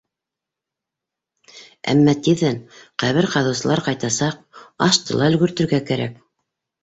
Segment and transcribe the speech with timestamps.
[1.93, 2.57] Әммә тиҙҙән
[3.03, 4.41] ҡәбер ҡаҙыусылар ҡайтасаҡ,
[4.87, 6.19] ашты ла өлгөртөргә кәрәк.